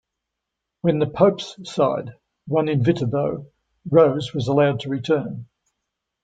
When 0.81 0.97
the 0.97 1.05
pope's 1.05 1.57
side 1.71 2.15
won 2.47 2.69
in 2.69 2.83
Viterbo, 2.83 3.45
Rose 3.87 4.33
was 4.33 4.47
allowed 4.47 4.79
to 4.79 4.89
return. 4.89 5.45